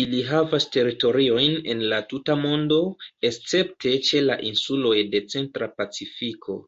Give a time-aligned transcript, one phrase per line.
[0.00, 2.78] Ili havas teritoriojn en la tuta mondo,
[3.32, 6.60] escepte ĉe la insuloj de centra Pacifiko.